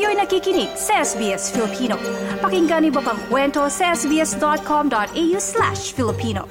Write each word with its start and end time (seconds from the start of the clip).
Kayo'y 0.00 0.16
nakikinig 0.16 0.72
sa 0.80 1.04
SBS 1.04 1.52
Filipino. 1.52 2.00
Pakinggan 2.40 2.88
niyo 2.88 3.04
pa 3.04 3.12
ang 3.12 3.20
kwento 3.28 3.68
sa 3.68 3.92
sbs.com.au 3.92 5.36
slash 5.36 5.92
Filipino. 5.92 6.48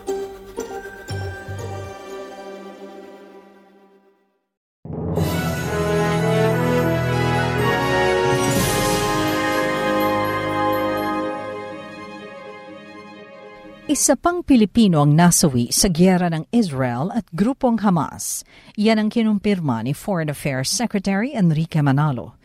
Isa 13.90 14.14
pang 14.14 14.46
Pilipino 14.46 15.02
ang 15.02 15.18
nasawi 15.18 15.74
sa 15.74 15.90
gyera 15.90 16.30
ng 16.30 16.46
Israel 16.54 17.10
at 17.10 17.26
grupong 17.34 17.82
Hamas. 17.82 18.46
Yan 18.78 19.02
ang 19.02 19.10
kinumpirma 19.10 19.82
ni 19.82 19.98
Foreign 19.98 20.30
Affairs 20.30 20.70
Secretary 20.70 21.34
Enrique 21.34 21.82
Manalo. 21.82 22.38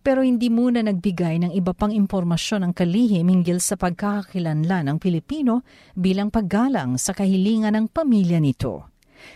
Pero 0.00 0.24
hindi 0.24 0.48
muna 0.48 0.80
nagbigay 0.80 1.44
ng 1.44 1.52
iba 1.52 1.76
pang 1.76 1.92
impormasyon 1.92 2.64
ang 2.64 2.72
kalihim 2.72 3.28
hinggil 3.28 3.60
sa 3.60 3.76
pagkakakilanlan 3.76 4.88
ng 4.88 4.96
Pilipino 4.96 5.60
bilang 5.92 6.32
paggalang 6.32 6.96
sa 6.96 7.12
kahilingan 7.12 7.76
ng 7.76 7.86
pamilya 7.92 8.40
nito. 8.40 8.88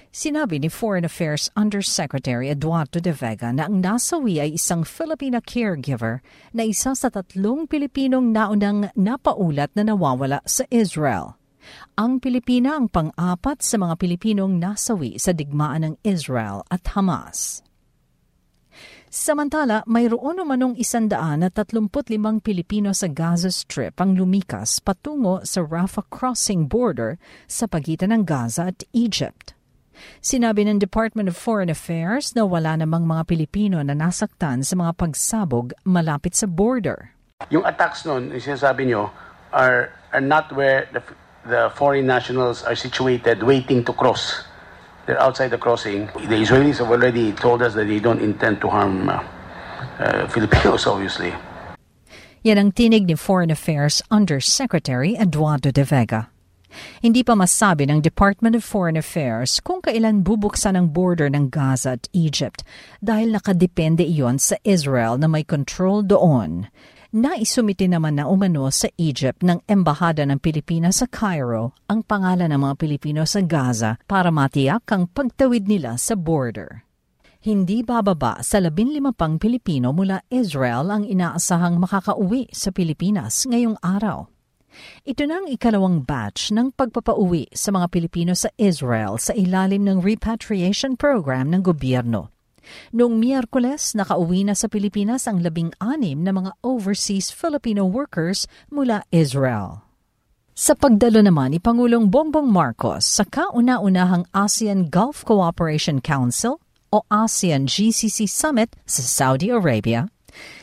Sinabi 0.08 0.56
ni 0.56 0.72
Foreign 0.72 1.04
Affairs 1.04 1.52
Undersecretary 1.52 2.48
Eduardo 2.48 2.96
de 3.02 3.12
Vega 3.12 3.52
na 3.52 3.68
ang 3.68 3.84
nasawi 3.84 4.40
ay 4.40 4.56
isang 4.56 4.80
Filipina 4.86 5.44
caregiver 5.44 6.24
na 6.56 6.64
isa 6.64 6.96
sa 6.96 7.12
tatlong 7.12 7.68
Pilipinong 7.68 8.32
naunang 8.32 8.88
napaulat 8.96 9.68
na 9.76 9.84
nawawala 9.84 10.40
sa 10.48 10.64
Israel. 10.72 11.36
Ang 11.96 12.20
Pilipina 12.20 12.76
ang 12.76 12.88
pang-apat 12.92 13.60
sa 13.64 13.76
mga 13.80 14.00
Pilipinong 14.00 14.60
nasawi 14.60 15.16
sa 15.16 15.32
digmaan 15.36 15.84
ng 15.84 15.94
Israel 16.04 16.64
at 16.68 16.84
Hamas. 16.92 17.64
Samantala, 19.14 19.86
mayroon 19.86 20.42
umanong 20.42 20.74
isandaan 20.74 21.46
na 21.46 21.48
35 21.54 22.42
Pilipino 22.42 22.90
sa 22.90 23.06
Gaza 23.06 23.46
Strip 23.46 24.02
ang 24.02 24.18
lumikas 24.18 24.82
patungo 24.82 25.38
sa 25.46 25.62
Rafah 25.62 26.02
crossing 26.10 26.66
border 26.66 27.14
sa 27.46 27.70
pagitan 27.70 28.10
ng 28.10 28.26
Gaza 28.26 28.74
at 28.74 28.82
Egypt. 28.90 29.54
Sinabi 30.18 30.66
ng 30.66 30.82
Department 30.82 31.30
of 31.30 31.38
Foreign 31.38 31.70
Affairs 31.70 32.34
na 32.34 32.42
wala 32.42 32.74
namang 32.74 33.06
mga 33.06 33.22
Pilipino 33.30 33.78
na 33.86 33.94
nasaktan 33.94 34.66
sa 34.66 34.74
mga 34.74 34.98
pagsabog 34.98 35.70
malapit 35.86 36.34
sa 36.34 36.50
border. 36.50 37.14
Yung 37.54 37.62
attacks 37.62 38.02
noon, 38.02 38.34
yung 38.34 38.42
sinasabi 38.42 38.90
nyo, 38.90 39.14
are, 39.54 39.94
are 40.10 40.18
not 40.18 40.50
where 40.58 40.90
the 40.90 40.98
the 41.46 41.70
foreign 41.78 42.10
nationals 42.10 42.66
are 42.66 42.74
situated 42.74 43.46
waiting 43.46 43.86
to 43.86 43.94
cross. 43.94 44.42
They're 45.06 45.20
outside 45.20 45.52
the 45.52 45.58
crossing. 45.58 46.06
The 46.16 46.40
Israelis 46.40 46.78
have 46.80 46.88
already 46.88 47.32
told 47.32 47.60
us 47.60 47.74
that 47.74 47.86
they 47.86 48.00
don't 48.00 48.20
intend 48.24 48.60
to 48.64 48.68
harm 48.68 49.08
uh, 49.08 49.20
uh, 50.00 50.28
Filipinos, 50.28 50.86
obviously. 50.90 51.32
Yan 52.44 52.60
ang 52.60 52.70
tinig 52.76 53.08
ni 53.08 53.16
Foreign 53.16 53.48
Affairs 53.48 54.04
Undersecretary 54.12 55.16
Eduardo 55.16 55.72
de 55.72 55.84
Vega. 55.84 56.28
Hindi 57.00 57.22
pa 57.22 57.32
masabi 57.38 57.86
ng 57.86 58.02
Department 58.02 58.58
of 58.58 58.66
Foreign 58.66 58.98
Affairs 58.98 59.62
kung 59.62 59.80
kailan 59.80 60.26
bubuksan 60.26 60.74
ang 60.76 60.90
border 60.90 61.30
ng 61.30 61.48
Gaza 61.48 61.96
at 61.96 62.10
Egypt 62.12 62.66
dahil 63.00 63.32
nakadepende 63.32 64.02
iyon 64.02 64.36
sa 64.36 64.58
Israel 64.66 65.16
na 65.16 65.30
may 65.30 65.46
control 65.46 66.02
doon. 66.02 66.68
Naisumiti 67.14 67.86
naman 67.86 68.18
na 68.18 68.26
umano 68.26 68.66
sa 68.74 68.90
Egypt 68.98 69.46
ng 69.46 69.62
Embahada 69.70 70.26
ng 70.26 70.42
Pilipinas 70.42 70.98
sa 70.98 71.06
Cairo 71.06 71.70
ang 71.86 72.02
pangalan 72.02 72.50
ng 72.50 72.58
mga 72.58 72.74
Pilipino 72.74 73.22
sa 73.22 73.38
Gaza 73.38 74.02
para 74.10 74.34
matiyak 74.34 74.82
ang 74.90 75.06
pagtawid 75.06 75.70
nila 75.70 75.94
sa 75.94 76.18
border. 76.18 76.82
Hindi 77.38 77.86
bababa 77.86 78.42
sa 78.42 78.58
15 78.58 79.14
pang 79.14 79.38
Pilipino 79.38 79.94
mula 79.94 80.26
Israel 80.26 80.90
ang 80.90 81.06
inaasahang 81.06 81.78
makakauwi 81.78 82.50
sa 82.50 82.74
Pilipinas 82.74 83.46
ngayong 83.46 83.78
araw. 83.78 84.26
Ito 85.06 85.22
na 85.30 85.38
ang 85.38 85.46
ikalawang 85.46 86.02
batch 86.02 86.50
ng 86.50 86.74
pagpapauwi 86.74 87.54
sa 87.54 87.70
mga 87.70 87.94
Pilipino 87.94 88.34
sa 88.34 88.50
Israel 88.58 89.22
sa 89.22 89.30
ilalim 89.38 89.86
ng 89.86 90.02
repatriation 90.02 90.98
program 90.98 91.54
ng 91.54 91.62
gobyerno. 91.62 92.33
Noong 92.92 93.16
Miyerkules, 93.18 93.96
nakauwi 93.98 94.46
na 94.46 94.54
sa 94.56 94.70
Pilipinas 94.70 95.24
ang 95.24 95.40
labing-anim 95.40 96.20
na 96.20 96.32
mga 96.32 96.50
overseas 96.62 97.32
Filipino 97.32 97.86
workers 97.86 98.44
mula 98.68 99.02
Israel. 99.14 99.84
Sa 100.54 100.78
pagdalo 100.78 101.18
naman 101.18 101.50
ni 101.50 101.58
Pangulong 101.58 102.06
Bongbong 102.06 102.46
Marcos 102.46 103.02
sa 103.02 103.26
kauna-unahang 103.26 104.30
ASEAN 104.30 104.86
Gulf 104.86 105.26
Cooperation 105.26 105.98
Council 105.98 106.62
o 106.94 107.02
ASEAN 107.10 107.66
GCC 107.66 108.30
Summit 108.30 108.70
sa 108.86 109.02
Saudi 109.02 109.50
Arabia, 109.50 110.06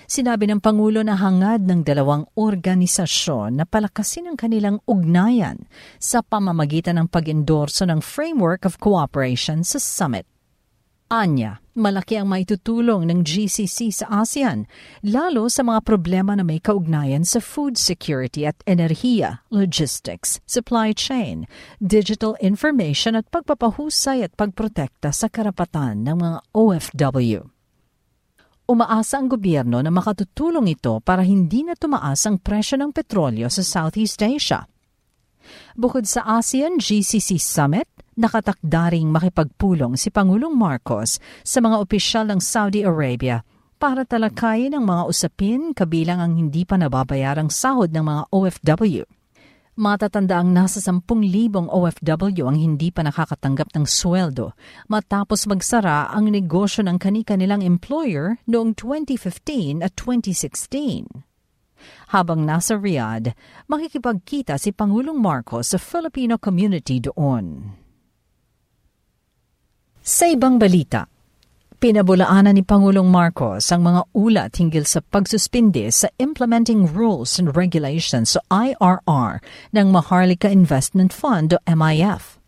sinabi 0.07 0.47
ng 0.47 0.63
Pangulo 0.63 1.03
na 1.03 1.19
hangad 1.19 1.67
ng 1.67 1.83
dalawang 1.83 2.23
organisasyon 2.39 3.59
na 3.59 3.67
palakasin 3.67 4.31
ang 4.31 4.39
kanilang 4.39 4.79
ugnayan 4.87 5.67
sa 5.99 6.23
pamamagitan 6.23 6.95
ng 6.95 7.11
pag-endorso 7.11 7.83
ng 7.83 7.99
Framework 7.99 8.63
of 8.63 8.79
Cooperation 8.79 9.67
sa 9.67 9.75
Summit. 9.75 10.23
Anya, 11.11 11.59
malaki 11.75 12.15
ang 12.15 12.31
maitutulong 12.31 13.03
ng 13.03 13.27
GCC 13.27 13.91
sa 13.91 14.23
ASEAN, 14.23 14.63
lalo 15.03 15.51
sa 15.51 15.59
mga 15.59 15.83
problema 15.83 16.39
na 16.39 16.47
may 16.47 16.63
kaugnayan 16.63 17.27
sa 17.27 17.43
food 17.43 17.75
security 17.75 18.47
at 18.47 18.55
enerhiya, 18.63 19.43
logistics, 19.51 20.39
supply 20.47 20.95
chain, 20.95 21.51
digital 21.83 22.39
information 22.39 23.19
at 23.19 23.27
pagpapahusay 23.27 24.23
at 24.23 24.31
pagprotekta 24.39 25.11
sa 25.11 25.27
karapatan 25.27 26.07
ng 26.07 26.15
mga 26.15 26.37
OFW. 26.55 27.43
Umaasa 28.71 29.19
ang 29.19 29.27
gobyerno 29.27 29.83
na 29.83 29.91
makatutulong 29.91 30.71
ito 30.71 31.03
para 31.03 31.27
hindi 31.27 31.67
na 31.67 31.75
tumaas 31.75 32.23
ang 32.23 32.39
presyo 32.39 32.79
ng 32.79 32.95
petrolyo 32.95 33.51
sa 33.51 33.67
Southeast 33.67 34.23
Asia. 34.23 34.63
Bukod 35.75 36.03
sa 36.07 36.25
ASEAN 36.39 36.77
GCC 36.77 37.39
Summit, 37.39 37.87
nakatakdaring 38.19 39.07
makipagpulong 39.07 39.95
si 39.95 40.11
Pangulong 40.11 40.53
Marcos 40.53 41.17
sa 41.41 41.59
mga 41.63 41.79
opisyal 41.79 42.25
ng 42.27 42.39
Saudi 42.43 42.83
Arabia 42.83 43.41
para 43.81 44.05
talakayin 44.05 44.77
ang 44.77 44.85
mga 44.85 45.03
usapin 45.09 45.73
kabilang 45.73 46.21
ang 46.21 46.37
hindi 46.37 46.61
pa 46.67 46.77
nababayarang 46.77 47.49
sahod 47.49 47.89
ng 47.89 48.05
mga 48.05 48.21
OFW. 48.29 49.03
Matatanda 49.81 50.43
ang 50.43 50.53
nasa 50.53 50.77
10,000 50.77 51.01
OFW 51.71 52.43
ang 52.45 52.59
hindi 52.59 52.93
pa 52.93 53.01
nakakatanggap 53.01 53.73
ng 53.73 53.89
sweldo 53.89 54.53
matapos 54.85 55.49
magsara 55.49 56.11
ang 56.13 56.29
negosyo 56.29 56.85
ng 56.85 56.99
kanika-nilang 57.01 57.65
employer 57.65 58.37
noong 58.45 58.77
2015 58.77 59.81
at 59.81 59.95
2016. 59.97 61.30
Habang 62.11 62.43
nasa 62.43 62.75
Riyadh, 62.75 63.31
makikipagkita 63.71 64.59
si 64.59 64.75
Pangulong 64.75 65.17
Marcos 65.17 65.71
sa 65.71 65.79
Filipino 65.79 66.35
community 66.35 66.99
doon. 66.99 67.75
Sa 70.01 70.25
ibang 70.25 70.57
balita, 70.57 71.05
pinabulaanan 71.77 72.57
ni 72.57 72.65
Pangulong 72.65 73.09
Marcos 73.09 73.69
ang 73.73 73.85
mga 73.85 74.01
ulat 74.13 74.51
hinggil 74.57 74.85
sa 74.85 75.01
pagsuspinde 75.01 75.89
sa 75.89 76.09
Implementing 76.17 76.89
Rules 76.89 77.37
and 77.37 77.53
Regulations 77.53 78.33
o 78.33 78.41
IRR 78.49 79.41
ng 79.73 79.87
Maharlika 79.89 80.49
Investment 80.49 81.09
Fund 81.09 81.53
o 81.53 81.61
MIF. 81.65 82.41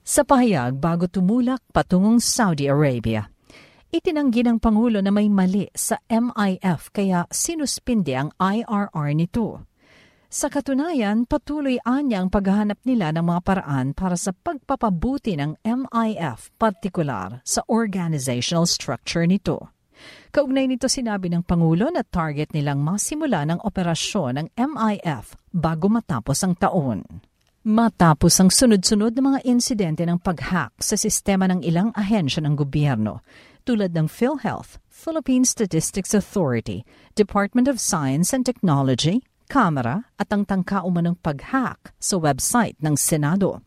Sa 0.00 0.24
pahayag 0.24 0.80
bago 0.80 1.04
tumulak 1.04 1.60
patungong 1.76 2.24
Saudi 2.24 2.64
Arabia, 2.64 3.28
itinanggi 3.88 4.44
ng 4.44 4.58
Pangulo 4.60 5.00
na 5.00 5.12
may 5.12 5.32
mali 5.32 5.68
sa 5.72 5.96
MIF 6.08 6.92
kaya 6.92 7.24
sinuspinde 7.32 8.14
ang 8.16 8.30
IRR 8.36 9.10
nito. 9.16 9.64
Sa 10.28 10.52
katunayan, 10.52 11.24
patuloy 11.24 11.80
anya 11.88 12.20
ang 12.20 12.28
paghahanap 12.28 12.84
nila 12.84 13.16
ng 13.16 13.24
mga 13.24 13.40
paraan 13.48 13.96
para 13.96 14.12
sa 14.12 14.36
pagpapabuti 14.36 15.40
ng 15.40 15.56
MIF, 15.64 16.52
partikular 16.60 17.40
sa 17.48 17.64
organizational 17.64 18.68
structure 18.68 19.24
nito. 19.24 19.72
Kaugnay 20.28 20.68
nito 20.68 20.84
sinabi 20.84 21.32
ng 21.32 21.48
Pangulo 21.48 21.88
na 21.88 22.04
target 22.04 22.52
nilang 22.52 22.84
masimula 22.84 23.48
ng 23.48 23.64
operasyon 23.64 24.44
ng 24.44 24.46
MIF 24.52 25.32
bago 25.48 25.88
matapos 25.88 26.44
ang 26.44 26.54
taon. 26.60 27.24
Matapos 27.64 28.32
ang 28.38 28.52
sunod-sunod 28.52 29.12
na 29.16 29.22
mga 29.34 29.40
insidente 29.48 30.04
ng 30.04 30.20
pag-hack 30.20 30.76
sa 30.78 30.94
sistema 30.94 31.48
ng 31.48 31.64
ilang 31.64 31.90
ahensya 31.92 32.44
ng 32.44 32.54
gobyerno, 32.54 33.24
tulad 33.68 33.92
ng 33.92 34.08
PhilHealth, 34.08 34.80
Philippine 34.88 35.44
Statistics 35.44 36.16
Authority, 36.16 36.88
Department 37.12 37.68
of 37.68 37.76
Science 37.76 38.32
and 38.32 38.48
Technology, 38.48 39.20
kamera 39.52 40.08
at 40.16 40.32
ang 40.32 40.48
tangka 40.48 40.80
umanong 40.80 41.20
pag-hack 41.20 41.92
sa 42.00 42.16
website 42.16 42.80
ng 42.80 42.96
Senado. 42.96 43.60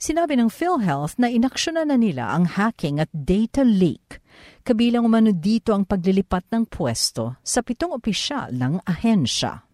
Sinabi 0.00 0.40
ng 0.40 0.48
PhilHealth 0.48 1.20
na 1.20 1.28
inaksyonan 1.28 1.92
na 1.92 2.00
nila 2.00 2.32
ang 2.32 2.56
hacking 2.56 2.96
at 2.96 3.12
data 3.12 3.60
leak. 3.60 4.24
Kabilang 4.64 5.04
umano 5.04 5.36
dito 5.36 5.76
ang 5.76 5.84
paglilipat 5.84 6.48
ng 6.48 6.64
pwesto 6.72 7.36
sa 7.44 7.60
pitong 7.60 7.92
opisyal 7.92 8.56
ng 8.56 8.80
ahensya. 8.88 9.68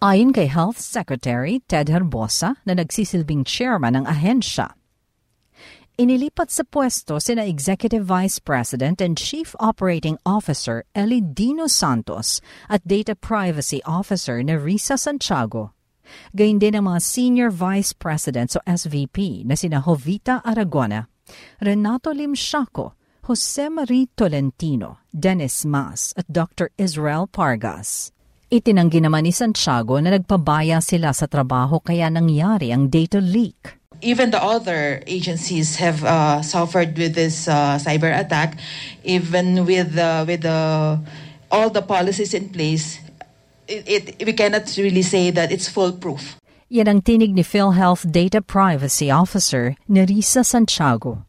Ayon 0.00 0.32
kay 0.32 0.48
Health 0.48 0.80
Secretary 0.80 1.60
Ted 1.68 1.92
Herbosa 1.92 2.56
na 2.64 2.72
nagsisilbing 2.72 3.44
chairman 3.44 4.00
ng 4.00 4.08
ahensya, 4.08 4.72
Inilipat 6.00 6.48
sa 6.48 6.64
pwesto 6.64 7.20
sina 7.20 7.44
Executive 7.44 8.08
Vice 8.08 8.40
President 8.40 9.04
and 9.04 9.20
Chief 9.20 9.52
Operating 9.60 10.16
Officer 10.24 10.88
Elidino 10.96 11.68
Santos 11.68 12.40
at 12.72 12.80
Data 12.88 13.12
Privacy 13.12 13.84
Officer 13.84 14.40
na 14.40 14.56
Risa 14.56 14.96
Santiago. 14.96 15.76
Gayun 16.32 16.56
din 16.56 16.72
ang 16.72 16.88
mga 16.88 17.04
Senior 17.04 17.52
Vice 17.52 17.92
Presidents 17.92 18.56
o 18.56 18.64
SVP 18.64 19.44
na 19.44 19.52
sina 19.60 19.84
Jovita 19.84 20.40
Aragona, 20.40 21.04
Renato 21.60 22.16
Limshaco, 22.16 22.96
Jose 23.28 23.68
Marie 23.68 24.08
Tolentino, 24.16 25.04
Dennis 25.12 25.68
Mas 25.68 26.16
at 26.16 26.24
Dr. 26.32 26.72
Israel 26.80 27.28
Pargas. 27.28 28.08
Itinanggi 28.48 29.04
naman 29.04 29.28
ni 29.28 29.36
Santiago 29.36 30.00
na 30.00 30.16
nagpabaya 30.16 30.80
sila 30.80 31.12
sa 31.12 31.28
trabaho 31.28 31.76
kaya 31.76 32.08
nangyari 32.08 32.72
ang 32.72 32.88
data 32.88 33.20
leak 33.20 33.79
even 34.02 34.30
the 34.30 34.42
other 34.42 35.02
agencies 35.06 35.76
have 35.76 36.04
uh, 36.04 36.42
suffered 36.42 36.96
with 36.96 37.14
this 37.14 37.48
uh, 37.48 37.78
cyber 37.78 38.12
attack, 38.12 38.58
even 39.04 39.64
with 39.66 39.96
uh, 39.96 40.24
with 40.26 40.42
the 40.42 41.00
all 41.50 41.70
the 41.70 41.82
policies 41.82 42.34
in 42.34 42.48
place. 42.48 42.98
It, 43.68 44.18
it, 44.18 44.26
we 44.26 44.32
cannot 44.32 44.66
really 44.76 45.02
say 45.02 45.30
that 45.30 45.52
it's 45.52 45.68
foolproof. 45.68 46.36
Yan 46.70 46.86
ang 46.86 47.02
tinig 47.02 47.34
ni 47.34 47.42
PhilHealth 47.42 48.06
Data 48.10 48.42
Privacy 48.42 49.10
Officer 49.10 49.74
Nerissa 49.86 50.42
Santiago. 50.42 51.26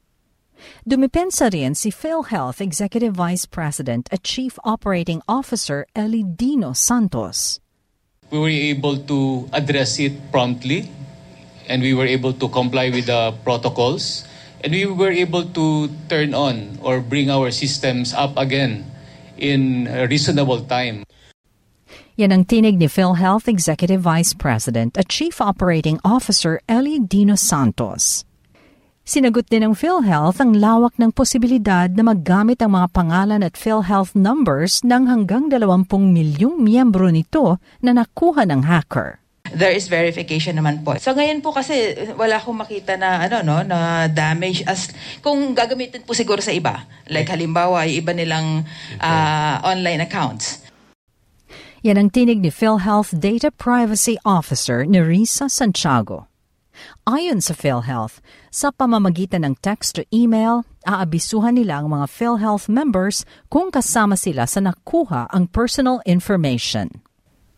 Dumipensa 0.85 1.49
rin 1.49 1.73
si 1.73 1.89
PhilHealth 1.89 2.61
Executive 2.61 3.13
Vice 3.13 3.45
President 3.45 4.09
at 4.13 4.21
Chief 4.21 4.57
Operating 4.63 5.21
Officer 5.27 5.85
Elidino 5.97 6.77
Santos. 6.77 7.59
We 8.29 8.37
were 8.39 8.49
able 8.49 8.97
to 9.09 9.49
address 9.51 9.99
it 9.99 10.13
promptly 10.31 10.89
and 11.71 11.79
we 11.79 11.95
were 11.95 12.05
able 12.05 12.35
to 12.35 12.51
comply 12.51 12.91
with 12.91 13.07
the 13.07 13.31
protocols 13.47 14.27
and 14.59 14.75
we 14.75 14.85
were 14.85 15.09
able 15.09 15.47
to 15.55 15.87
turn 16.11 16.35
on 16.35 16.75
or 16.83 16.99
bring 16.99 17.31
our 17.31 17.49
systems 17.49 18.11
up 18.13 18.35
again 18.35 18.83
in 19.39 19.87
a 19.87 20.05
reasonable 20.05 20.59
time. 20.67 21.07
Yan 22.19 22.35
ang 22.35 22.43
tinig 22.45 22.77
ni 22.77 22.91
PhilHealth 22.91 23.47
Executive 23.47 24.03
Vice 24.03 24.35
President 24.35 24.93
at 24.99 25.09
Chief 25.09 25.39
Operating 25.39 25.97
Officer 26.03 26.59
Eli 26.67 26.99
Dino 26.99 27.39
Santos. 27.39 28.27
Sinagot 29.01 29.49
din 29.49 29.65
ng 29.65 29.73
PhilHealth 29.73 30.37
ang 30.37 30.53
lawak 30.53 30.93
ng 31.01 31.09
posibilidad 31.09 31.89
na 31.89 32.05
maggamit 32.05 32.61
ang 32.61 32.77
mga 32.77 32.87
pangalan 32.93 33.41
at 33.41 33.57
PhilHealth 33.57 34.13
numbers 34.13 34.85
ng 34.85 35.09
hanggang 35.09 35.49
20 35.49 35.89
milyong 35.89 36.61
miyembro 36.61 37.09
nito 37.09 37.57
na 37.81 37.97
nakuha 37.97 38.45
ng 38.45 38.61
hacker 38.69 39.20
there 39.55 39.71
is 39.71 39.87
verification 39.87 40.57
naman 40.57 40.83
po. 40.83 40.95
So 40.97 41.11
ngayon 41.15 41.43
po 41.43 41.51
kasi 41.51 41.95
wala 42.15 42.39
akong 42.39 42.57
makita 42.57 42.95
na 42.95 43.27
ano 43.27 43.43
no 43.43 43.63
na 43.63 44.07
damage 44.07 44.63
as 44.67 44.91
kung 45.19 45.53
gagamitin 45.53 46.03
po 46.07 46.15
siguro 46.15 46.39
sa 46.39 46.55
iba. 46.55 46.87
Like 47.07 47.29
halimbawa, 47.29 47.87
yung 47.87 47.97
iba 48.03 48.11
nilang 48.15 48.47
uh, 48.99 49.55
online 49.63 50.07
accounts. 50.07 50.63
Yan 51.81 51.97
ang 51.97 52.09
tinig 52.13 52.39
ni 52.45 52.53
PhilHealth 52.53 53.17
Data 53.17 53.49
Privacy 53.49 54.13
Officer 54.21 54.85
Nerissa 54.85 55.49
Santiago. 55.49 56.29
Ayon 57.09 57.41
sa 57.41 57.57
PhilHealth, 57.57 58.21
sa 58.53 58.69
pamamagitan 58.69 59.45
ng 59.45 59.57
text 59.61 59.97
to 59.97 60.05
email, 60.13 60.65
aabisuhan 60.85 61.57
nila 61.57 61.81
ang 61.81 61.89
mga 61.89 62.05
PhilHealth 62.09 62.69
members 62.69 63.25
kung 63.49 63.73
kasama 63.73 64.13
sila 64.13 64.45
sa 64.45 64.61
nakuha 64.61 65.29
ang 65.29 65.49
personal 65.49 66.01
information 66.05 67.01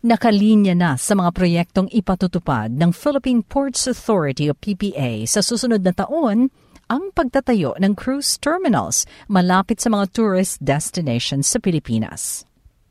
nakalinya 0.04 0.76
na 0.76 1.00
sa 1.00 1.16
mga 1.16 1.32
proyektong 1.32 1.88
ipatutupad 1.88 2.76
ng 2.76 2.92
Philippine 2.92 3.40
Ports 3.40 3.88
Authority 3.88 4.52
o 4.52 4.54
PPA 4.54 5.24
sa 5.24 5.40
susunod 5.40 5.80
na 5.80 5.96
taon 5.96 6.52
ang 6.92 7.08
pagtatayo 7.16 7.72
ng 7.80 7.96
cruise 7.96 8.36
terminals 8.36 9.08
malapit 9.32 9.80
sa 9.80 9.88
mga 9.88 10.12
tourist 10.12 10.60
destinations 10.60 11.48
sa 11.48 11.56
Pilipinas. 11.56 12.44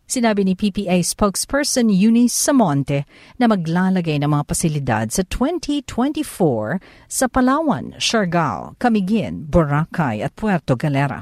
Sinabi 0.09 0.41
ni 0.41 0.57
PPA 0.57 0.99
spokesperson 1.05 1.93
Eunice 1.93 2.33
Samonte 2.33 3.05
na 3.37 3.45
maglalagay 3.45 4.17
ng 4.17 4.33
mga 4.33 4.43
pasilidad 4.49 5.05
sa 5.13 5.21
2024 5.29 6.81
sa 7.05 7.29
Palawan, 7.29 7.93
Siargao, 8.01 8.73
Camiguin, 8.81 9.45
Boracay 9.45 10.25
at 10.25 10.33
Puerto 10.33 10.73
Galera. 10.73 11.21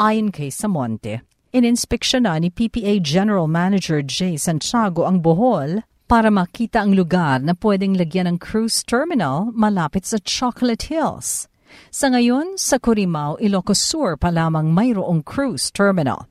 Ayon 0.00 0.32
kay 0.32 0.48
Samonte, 0.48 1.31
Ininspeksyon 1.52 2.24
ni 2.40 2.48
PPA 2.48 2.96
General 3.04 3.44
Manager 3.44 4.00
Jay 4.00 4.40
Santiago 4.40 5.04
ang 5.04 5.20
Bohol 5.20 5.84
para 6.08 6.32
makita 6.32 6.80
ang 6.80 6.96
lugar 6.96 7.44
na 7.44 7.52
pwedeng 7.52 7.92
lagyan 7.92 8.24
ng 8.24 8.38
cruise 8.40 8.80
terminal 8.80 9.52
malapit 9.52 10.08
sa 10.08 10.16
Chocolate 10.16 10.88
Hills. 10.88 11.52
Sa 11.92 12.08
ngayon, 12.08 12.56
sa 12.56 12.80
Corimao, 12.80 13.36
Ilocos 13.36 13.84
Sur 13.84 14.16
pa 14.16 14.32
lamang 14.32 14.72
mayroong 14.72 15.20
cruise 15.20 15.68
terminal. 15.68 16.24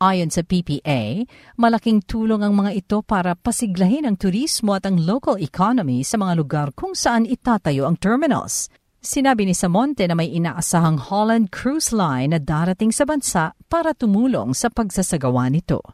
Ayon 0.00 0.32
sa 0.32 0.40
PPA, 0.40 1.28
malaking 1.60 2.00
tulong 2.00 2.40
ang 2.40 2.56
mga 2.56 2.72
ito 2.72 3.04
para 3.04 3.36
pasiglahin 3.36 4.08
ang 4.08 4.16
turismo 4.16 4.72
at 4.72 4.88
ang 4.88 4.96
local 4.96 5.36
economy 5.36 6.00
sa 6.00 6.16
mga 6.16 6.40
lugar 6.40 6.72
kung 6.72 6.96
saan 6.96 7.28
itatayo 7.28 7.84
ang 7.84 8.00
terminals. 8.00 8.72
Sinabi 9.04 9.44
ni 9.44 9.52
Samonte 9.52 10.08
na 10.08 10.16
may 10.16 10.32
inaasahang 10.32 10.96
Holland 10.96 11.52
Cruise 11.52 11.92
Line 11.92 12.32
na 12.32 12.40
darating 12.40 12.88
sa 12.88 13.04
bansa 13.04 13.52
para 13.68 13.92
tumulong 13.92 14.56
sa 14.56 14.72
pagsasagawa 14.72 15.52
nito. 15.52 15.84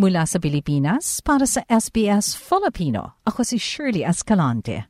Mula 0.00 0.24
sa 0.24 0.40
Pilipinas, 0.40 1.20
para 1.20 1.44
sa 1.44 1.60
SBS 1.68 2.32
Filipino, 2.32 3.20
ako 3.28 3.44
si 3.44 3.60
Shirley 3.60 4.00
Escalante. 4.00 4.88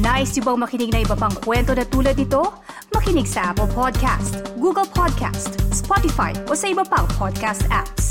Nice 0.00 0.40
yung 0.40 0.46
bang 0.48 0.60
makinig 0.64 0.88
na 0.88 1.00
iba 1.04 1.16
pang 1.20 1.36
kwento 1.44 1.76
na 1.76 1.84
tulad 1.84 2.16
ito? 2.16 2.64
Makinig 2.96 3.28
sa 3.28 3.52
Apple 3.52 3.68
Podcast, 3.76 4.40
Google 4.56 4.88
Podcast, 4.88 5.52
Spotify 5.68 6.32
o 6.48 6.56
sa 6.56 6.72
iba 6.72 6.80
pang 6.80 7.04
podcast 7.20 7.68
apps. 7.68 8.03